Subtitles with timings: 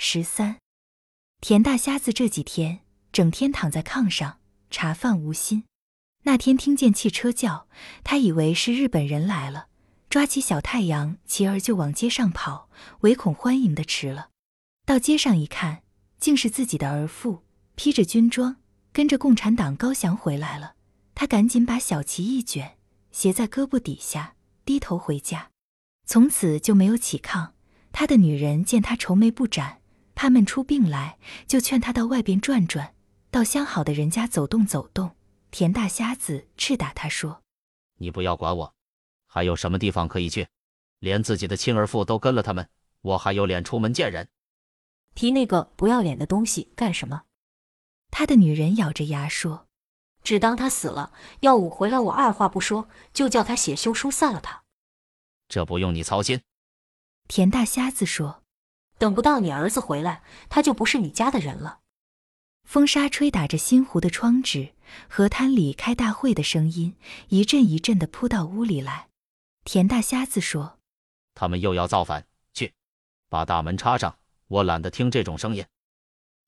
[0.00, 0.58] 十三，
[1.40, 2.80] 田大瞎子这几天
[3.12, 4.38] 整天躺在炕上，
[4.70, 5.64] 茶饭无心。
[6.22, 7.66] 那天听见汽车叫，
[8.04, 9.66] 他以为是日本人来了，
[10.08, 14.30] 抓起小太阳，骑儿就往街上跑，唯恐欢迎的迟了。
[14.86, 15.82] 到街上一看，
[16.20, 17.42] 竟是自己的儿父，
[17.74, 18.56] 披着军装，
[18.92, 20.74] 跟着共产党高翔回来了。
[21.16, 22.78] 他赶紧把小旗一卷，
[23.10, 25.50] 斜在胳膊底下，低头回家。
[26.06, 27.50] 从此就没有起炕。
[27.90, 29.80] 他的女人见他愁眉不展，
[30.18, 31.16] 怕闷出病来，
[31.46, 32.92] 就劝他到外边转转，
[33.30, 35.14] 到相好的人家走动走动。
[35.52, 37.44] 田大瞎子斥打他说
[37.98, 38.74] ：“你不要管我，
[39.28, 40.48] 还有什么地方可以去？
[40.98, 42.68] 连自己的亲儿妇都跟了他们，
[43.00, 44.28] 我还有脸出门见人？
[45.14, 47.22] 提那个不要脸的东西干什么？”
[48.10, 49.68] 他的女人咬着牙说
[50.24, 51.12] ：“只当他死了，
[51.42, 54.64] 耀武回来，我二话不说就叫他写休书散了他。
[55.48, 56.40] 这不用你操心。”
[57.28, 58.42] 田大瞎子说
[58.98, 61.80] ：“等不到你儿子回来，他就不是你家的人了。”
[62.64, 64.74] 风沙吹打着新湖的窗纸，
[65.08, 66.96] 河滩里开大会的声音
[67.28, 69.08] 一阵一阵的扑到屋里来。
[69.64, 70.78] 田大瞎子说
[71.34, 72.74] ：“他们又要造反，去
[73.30, 74.18] 把大门插上，
[74.48, 75.64] 我懒得听这种声音。”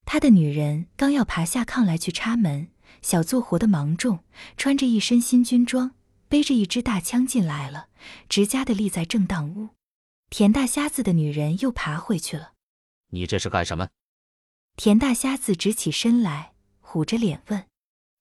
[0.05, 2.69] 他的女人刚要爬下炕来去插门，
[3.01, 4.25] 小做活的芒种
[4.57, 5.93] 穿着一身新军装，
[6.29, 7.89] 背着一支大枪进来了，
[8.29, 9.71] 直家的立在正当屋。
[10.31, 12.53] 田大瞎子的女人又爬回去了。
[13.09, 13.89] 你这是干什么？
[14.77, 17.69] 田大瞎子直起身来，虎着脸问：“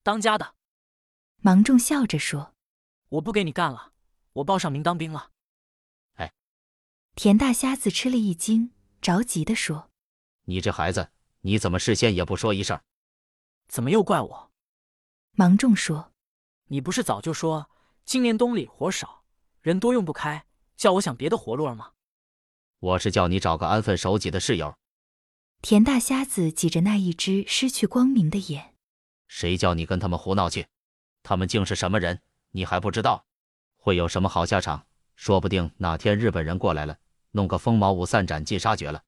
[0.02, 0.56] 当家的。”
[1.42, 2.56] 芒种笑着说
[3.10, 3.94] ：“我不给你干了，
[4.34, 5.30] 我报上名当兵了。”
[6.18, 6.34] 哎，
[7.14, 8.72] 田大瞎子吃了一惊，
[9.02, 9.92] 着急的说
[10.46, 12.82] ：“你这孩子，你怎么事先也不说一声？
[13.68, 14.52] 怎么又怪我？”
[15.38, 16.12] 芒种说
[16.70, 17.70] ：“你不是早就说
[18.04, 19.24] 今年冬里活少，
[19.62, 21.94] 人多用不开，叫我想别的活路了吗？”
[22.80, 24.74] 我是叫你找个安分守己的室友。
[25.62, 28.74] 田大瞎子挤着那一只失去光明的眼，
[29.28, 30.66] 谁叫你跟他们胡闹去？
[31.22, 32.22] 他们竟是什么人，
[32.52, 33.26] 你还不知道？
[33.76, 34.86] 会有什么好下场？
[35.16, 36.98] 说不定哪天日本人过来了，
[37.32, 39.04] 弄个风毛五散斩尽杀绝了。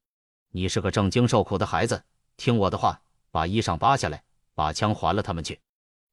[0.50, 2.04] 你是个正经受苦的孩子，
[2.36, 4.22] 听我的话，把衣裳扒下来，
[4.54, 5.58] 把枪还了他们去。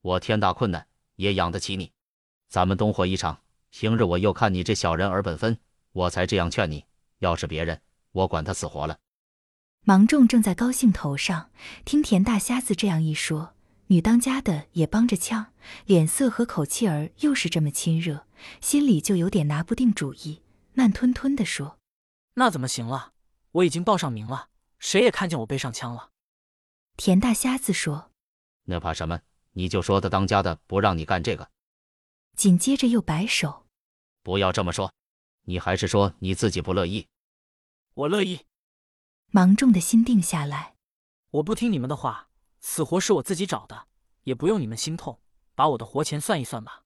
[0.01, 1.91] 我天大困难也养得起你，
[2.47, 3.41] 咱们东火一场。
[3.71, 5.59] 平日我又看你这小人儿本分，
[5.91, 6.85] 我才这样劝你。
[7.19, 7.81] 要是别人，
[8.11, 8.99] 我管他死活了。
[9.85, 11.51] 芒种正在高兴头上，
[11.85, 13.55] 听田大瞎子这样一说，
[13.87, 15.53] 女当家的也帮着呛，
[15.85, 18.25] 脸色和口气儿又是这么亲热，
[18.61, 20.41] 心里就有点拿不定主意，
[20.73, 21.79] 慢吞吞的说
[22.35, 23.13] ：“那怎么行了？
[23.51, 26.09] 我已经报上名了，谁也看见我背上枪了。”
[26.97, 28.11] 田大瞎子说
[28.65, 29.21] ：“那怕什么？
[29.53, 31.49] 你就说他当家的不让你干这个。”
[32.35, 33.65] 紧接着又摆手
[34.23, 34.93] ：“不要这么说，
[35.49, 37.07] 你还是说你自己不乐意。”
[37.95, 38.45] 我乐意。
[39.31, 40.75] 芒种的心定下来，
[41.31, 42.29] 我不听你们的话，
[42.59, 43.87] 死活是我自己找的，
[44.25, 45.19] 也不用你们心痛，
[45.55, 46.83] 把我的活钱算一算吧。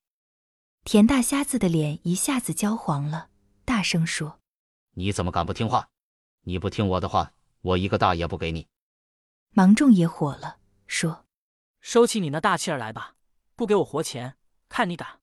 [0.85, 3.29] 田大瞎子的脸一下子焦黄了，
[3.65, 4.39] 大声说
[4.95, 5.89] ：“你怎么敢不听话？
[6.43, 8.69] 你不听我的话，我一个大爷不给你。”
[9.51, 11.25] 芒种也火了，说
[11.81, 13.15] ：“收起你那大气儿来吧，
[13.55, 14.37] 不给我活钱，
[14.69, 15.19] 看你敢！”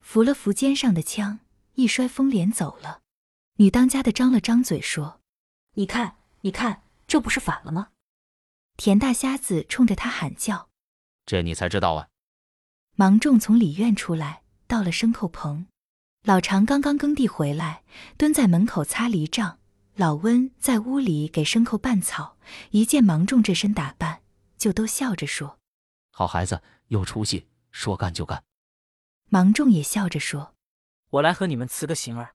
[0.00, 1.40] 扶了扶肩上的枪，
[1.78, 3.02] 一摔风脸走了。
[3.58, 5.20] 女当家的张了张嘴说
[5.74, 7.88] ：“你看。”你看，这不是反了吗？
[8.76, 10.68] 田大瞎子冲着他喊叫
[11.26, 12.08] ：“这你才知道啊！”
[12.94, 15.66] 芒种从里院出来，到了牲口棚。
[16.22, 17.82] 老常刚刚耕地回来，
[18.16, 19.58] 蹲在门口擦犁杖。
[19.96, 22.36] 老温在屋里给牲口拌草。
[22.70, 24.22] 一见芒种这身打扮，
[24.56, 25.58] 就都笑着说
[26.14, 28.44] ：“好孩子，有出息，说干就干。”
[29.28, 30.54] 芒种也笑着说
[31.10, 32.34] ：“我来和你们辞个行儿，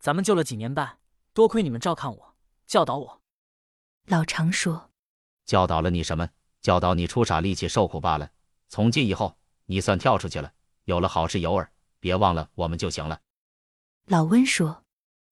[0.00, 0.98] 咱们救了几年半，
[1.32, 2.34] 多亏你们照看我，
[2.66, 3.22] 教导我。”
[4.06, 4.90] 老常说
[5.46, 6.28] ：“教导了你什么？
[6.60, 8.30] 教导你出傻力气受苦罢了。
[8.68, 10.52] 从今以后，你算跳出去了，
[10.84, 11.70] 有了好事有儿，
[12.00, 13.20] 别忘了我们就行了。”
[14.06, 14.84] 老温说：“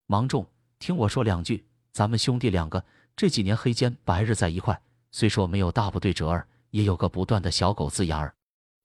[0.06, 0.46] 芒种，
[0.78, 1.66] 听我说两句。
[1.92, 2.84] 咱们兄弟两个
[3.16, 4.80] 这几年黑间白日在一块，
[5.10, 8.36] 虽说没有大部队折儿，也有个不断的小狗子牙儿。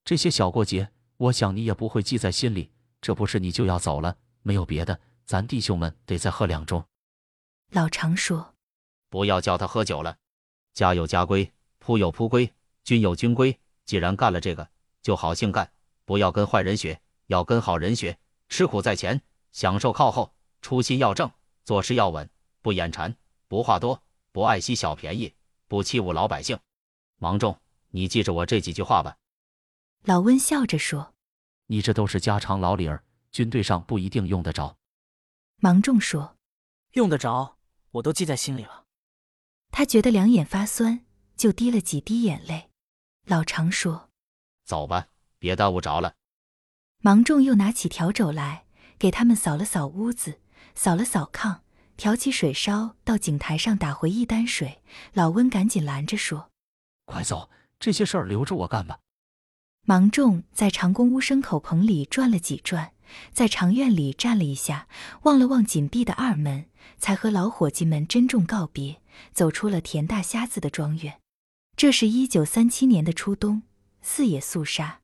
[0.06, 2.72] 这些小过节，我想你也不会记在心里。
[3.02, 6.84] 这不是你就要走了，没有别的，咱弟兄们得再喝两盅。”
[7.72, 8.54] 老常说。
[9.10, 10.16] 不要叫他喝酒了，
[10.74, 12.54] 家有家规，铺有铺规，
[12.86, 13.60] 军有军规。
[13.84, 14.66] 既然干了这个，
[15.02, 15.70] 就好性干，
[16.06, 18.18] 不要跟坏人学，要跟好人学。
[18.48, 19.22] 吃苦在前，
[19.52, 20.34] 享受靠后。
[20.62, 21.30] 初心要正，
[21.66, 22.30] 做事要稳，
[22.62, 23.14] 不眼馋，
[23.50, 24.02] 不话多，
[24.32, 25.34] 不爱惜小便宜，
[25.68, 26.58] 不欺侮老百姓。
[27.18, 27.60] 芒种，
[27.90, 29.18] 你记着我这几句话吧。
[30.04, 31.14] 老温笑着说
[31.72, 33.02] ：“你这都是家常老理儿，
[33.32, 34.76] 军队上不一定用得着。”
[35.64, 36.36] 芒种说
[36.96, 37.56] ：“用得着，
[37.92, 38.84] 我都记在心里了。”
[39.72, 41.06] 他觉得两眼发酸，
[41.38, 42.72] 就滴了几滴眼泪。
[43.26, 44.10] 老常说
[44.68, 45.08] ：“走吧，
[45.40, 46.16] 别耽误着了。”
[47.00, 48.66] 芒种又拿起笤帚来，
[49.00, 50.42] 给他们扫了扫屋子，
[50.76, 51.62] 扫了扫炕，
[51.96, 54.82] 挑起水烧，到井台上打回一担水。
[55.14, 56.52] 老温赶紧拦着说
[57.06, 59.00] ：“快走，这些事儿留着我干吧。”
[59.86, 62.92] 芒种在长工屋牲口棚里转了几转，
[63.34, 64.88] 在长院里站了一下，
[65.24, 66.66] 望了望紧闭的二门，
[66.98, 69.02] 才和老伙计们珍重告别，
[69.34, 71.20] 走出了田大瞎子的庄园。
[71.76, 73.64] 这是一九三七年的初冬，
[74.02, 75.00] 四野肃杀。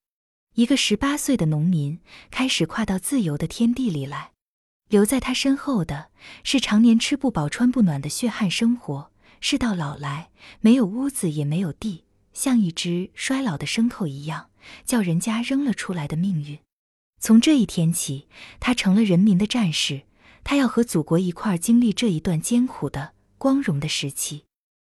[0.54, 4.32] 一个十八岁的农民开始跨到自由的天地里来，
[4.90, 6.10] 留在他身后的
[6.44, 10.30] 是常年吃不饱穿不暖的血汗生活，事到老来
[10.62, 12.06] 没有屋子也没有地，
[12.38, 14.52] 像一只衰老的牲口一样，
[14.86, 16.60] 叫人家扔了出来的命运。
[17.20, 18.28] 从这一天起，
[18.60, 20.04] 他成了人民的战士，
[20.44, 24.44] 他要和祖国一块经历这一段艰苦的光荣的时期。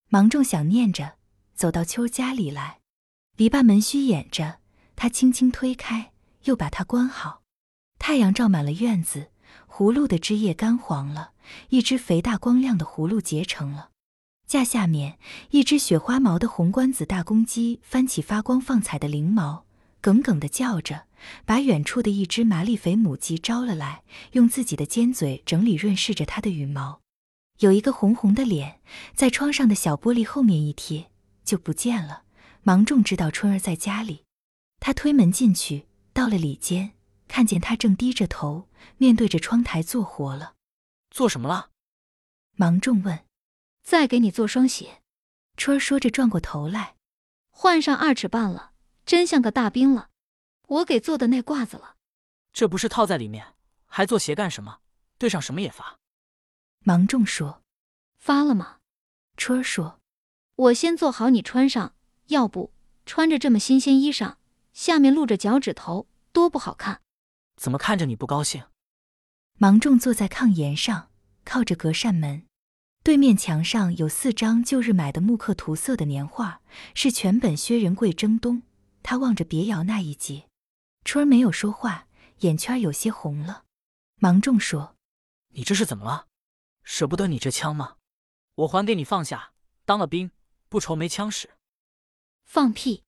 [0.08, 1.16] 芒种想念着，
[1.54, 2.78] 走到秋家里来，
[3.36, 4.60] 篱笆门虚掩着。
[4.96, 6.12] 他轻轻推开，
[6.44, 7.42] 又把它关好。
[7.98, 9.30] 太阳照满了院子，
[9.68, 11.32] 葫芦的枝叶干黄了，
[11.68, 13.90] 一只肥大光亮的葫芦结成了。
[14.46, 15.18] 架下面，
[15.50, 19.64] 一只雪花毛的红冠子大公鸡翻起发光放彩的翎毛，
[20.00, 21.06] 耿耿地叫着，
[21.44, 24.02] 把远处的一只麻利肥母鸡招了来，
[24.32, 27.00] 用自己的尖嘴整理润饰着它的羽毛。
[27.60, 28.80] 有一个红红的脸，
[29.14, 31.10] 在窗上的小玻璃后面一贴，
[31.44, 32.24] 就不见了。
[32.62, 34.24] 芒种知道春儿在家里。
[34.80, 36.92] 他推门进去，到了里间，
[37.28, 38.68] 看见他正低着头，
[38.98, 40.54] 面对着窗台做活了。
[41.10, 41.70] 做什么了？
[42.56, 43.20] 芒种问。
[43.84, 45.02] 再给你做双鞋。
[45.56, 46.96] 春儿说着转过头来，
[47.50, 48.72] 换上二尺半了，
[49.06, 50.10] 真像个大兵了。
[50.66, 51.94] 我给做的那褂子了。
[52.52, 53.54] 这不是套在里面，
[53.86, 54.80] 还做鞋干什么？
[55.18, 55.98] 对上什么也发。
[56.80, 57.62] 芒种说。
[58.16, 58.78] 发了吗？
[59.36, 60.00] 春儿说。
[60.56, 61.94] 我先做好你穿上，
[62.28, 62.72] 要不
[63.04, 64.36] 穿着这么新鲜衣裳。
[64.72, 67.02] 下面露着脚趾头，多不好看！
[67.56, 68.64] 怎么看着你不高兴？
[69.58, 71.10] 芒种坐在炕沿上，
[71.44, 72.46] 靠着隔扇门，
[73.04, 76.62] 对面墙上有四张旧日买的木刻涂色的年画，
[76.94, 78.62] 是全本薛仁贵征东。
[79.02, 80.48] 他望着别窑那一节，
[81.04, 82.08] 春儿没有说话，
[82.38, 83.64] 眼圈有些红了。
[84.16, 84.96] 芒种说
[85.52, 86.28] ：“你这是怎么了？
[86.82, 87.96] 舍不得你这枪吗？
[88.54, 89.52] 我还给你放下，
[89.84, 90.30] 当了兵
[90.70, 91.50] 不愁没枪使。”
[92.46, 93.02] 放屁！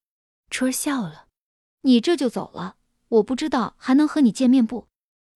[0.51, 1.29] 春儿笑了。
[1.81, 2.77] 你这就走了，
[3.09, 4.89] 我不知道还能和你见面不？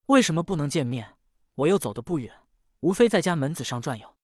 [0.08, 1.16] 为什么不能见面？
[1.54, 2.30] 我又走得不远，
[2.80, 4.16] 无非在家门子上转悠。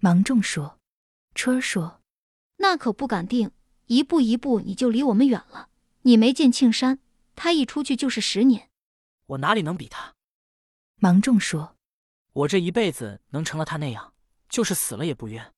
[0.00, 0.78] 芒种说，
[1.34, 2.00] 春儿说，
[2.58, 3.50] 那可不敢定，
[3.86, 5.70] 一步一步你就离我们远了。
[6.02, 7.00] 你没见庆山，
[7.34, 8.70] 他一出去就是十年，
[9.26, 10.14] 我哪里能比他？
[11.00, 11.76] 芒种说，
[12.32, 14.14] 我这一辈子能成了他那样，
[14.48, 15.52] 就是死了也不冤。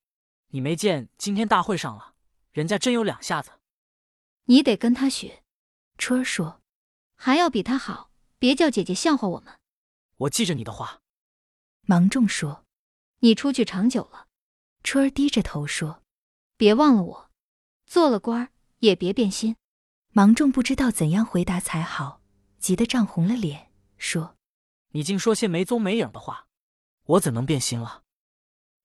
[0.49, 2.15] 你没见今天大会上了，
[2.53, 3.51] 人家真有两下子。
[4.45, 5.43] 你得跟他学。
[5.99, 6.63] 春儿说
[7.15, 9.59] ：“还要比他好，别叫姐姐笑话我们。”
[10.17, 11.03] 我记着你的话。
[11.83, 12.65] 芒种说
[13.21, 14.29] ：“你出去长久了。”
[14.83, 16.03] 春儿低着头说
[16.57, 17.31] ：“别忘了我，
[17.87, 18.49] 做了官儿
[18.79, 19.57] 也别变心。”
[20.13, 22.21] 芒种不知道怎样回答才好，
[22.59, 24.37] 急得涨红了脸，说
[24.93, 26.49] ：“你竟说些没踪没影的话，
[27.05, 28.03] 我怎能变心了？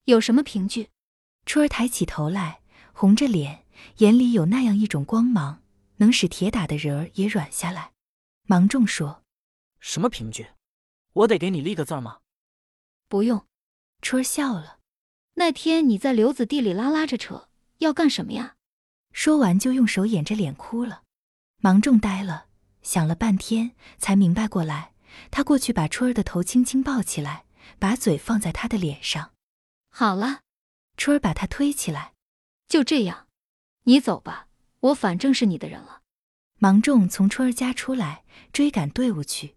[0.03, 0.89] 有什么凭据？”
[1.47, 2.61] 春儿抬起头来，
[2.93, 3.65] 红着脸，
[3.97, 5.61] 眼里有那样一种光芒。
[5.97, 7.93] 能使铁打的人儿也软下来。
[8.43, 9.23] 芒种说
[9.79, 10.47] ：“什么凭据？
[11.13, 12.19] 我得给你立个字吗？”
[13.07, 13.47] 不用。
[14.01, 14.79] 春儿笑了。
[15.35, 17.49] 那天你在刘子地里拉拉着扯，
[17.79, 18.55] 要干什么呀？
[19.11, 21.03] 说完就用手掩着脸哭了。
[21.61, 22.47] 芒种呆了，
[22.81, 24.93] 想了半天才明白过来。
[25.31, 27.45] 他过去把春儿的头轻轻抱起来，
[27.79, 29.31] 把嘴放在他的脸上。
[29.89, 30.39] 好了。
[30.97, 32.13] 春儿把他推起来。
[32.69, 33.27] 就这样，
[33.83, 34.47] 你走吧。
[34.79, 36.01] 我反正是你的人了。
[36.59, 38.23] 芒种从春儿家出来，
[38.53, 39.55] 追赶队伍去。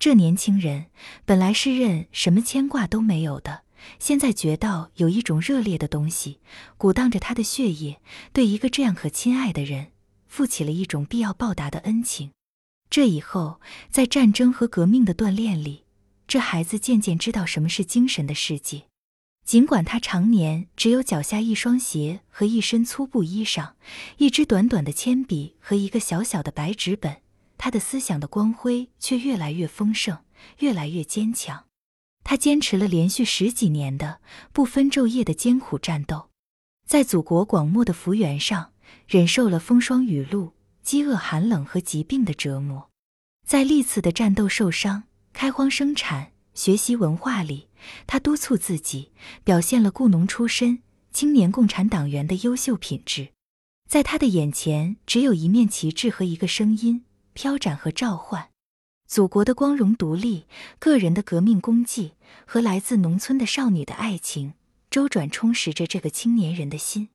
[0.00, 0.86] 这年轻人
[1.24, 3.62] 本来是任什么牵挂都没有的，
[3.98, 6.40] 现在觉到有一种热烈的东西
[6.76, 8.00] 鼓荡着他的血液，
[8.32, 9.92] 对一个这样可亲爱的人，
[10.26, 12.30] 负起了一种必要报答的恩情。
[12.90, 13.60] 这以后，
[13.90, 15.84] 在战争和革命的锻炼里，
[16.26, 18.84] 这孩子渐渐知道什么是精神的世界。
[19.44, 23.72] 尽管他常年只有脚下一双鞋和一身粗布衣裳，
[24.18, 27.22] 一支短短的铅笔和一个小小的白纸本，
[27.58, 30.18] 他的思想的光辉却越来越丰盛，
[30.58, 31.64] 越来越坚强。
[32.32, 34.22] 他坚持了连续十几年的
[34.54, 36.30] 不分昼夜的艰苦战斗，
[36.86, 38.72] 在祖国广漠的幅员上，
[39.06, 42.88] 忍受了风霜雨露、饥饿寒冷和疾病的折磨，
[43.46, 45.02] 在历次的战斗受伤、
[45.34, 47.68] 开荒生产、学习文化里。
[48.06, 49.12] 他督促自己，
[49.44, 53.28] 表现了雇农出身、青年共产党员的优秀品质。
[53.90, 58.51] 在他的眼前，只有一面旗帜和一个声音：飘展和召唤。
[59.12, 60.46] 祖国的光荣独立，
[60.78, 62.12] 个人的革命功绩
[62.46, 64.54] 和来自农村的少女的爱情，
[64.88, 67.10] 周转充实着这个青年人的心。